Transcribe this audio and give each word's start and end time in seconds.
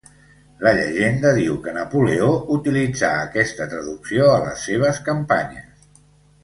La 0.67 0.71
llegenda 0.77 1.33
diu 1.39 1.59
que 1.67 1.73
Napoleó 1.75 2.31
utilitzà 2.57 3.13
aquesta 3.27 3.69
traducció 3.75 4.35
a 4.39 4.43
les 4.49 4.67
seves 4.71 5.05
campanyes. 5.11 5.91